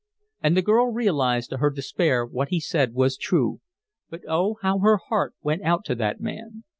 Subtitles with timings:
[0.41, 3.61] And the girl realized to her despair what he said was true;
[4.09, 4.57] but oh!
[4.63, 6.63] how her heart went out to that man!